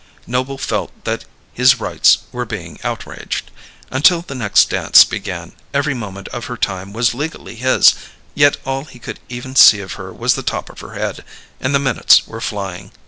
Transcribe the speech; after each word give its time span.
Noble 0.25 0.57
felt 0.57 0.91
that 1.03 1.25
his 1.53 1.79
rights 1.79 2.23
were 2.31 2.43
being 2.43 2.79
outraged. 2.83 3.51
Until 3.91 4.23
the 4.23 4.33
next 4.33 4.67
dance 4.71 5.03
began, 5.05 5.51
every 5.75 5.93
moment 5.93 6.27
of 6.29 6.45
her 6.45 6.57
time 6.57 6.91
was 6.91 7.13
legally 7.13 7.53
his 7.53 7.93
yet 8.33 8.57
all 8.65 8.85
he 8.85 8.97
could 8.97 9.19
even 9.29 9.55
see 9.55 9.79
of 9.79 9.93
her 10.01 10.11
was 10.11 10.33
the 10.33 10.41
top 10.41 10.71
of 10.71 10.79
her 10.79 10.95
head. 10.95 11.23
And 11.59 11.75
the 11.75 11.77
minutes 11.77 12.25
were 12.25 12.41
flying. 12.41 12.89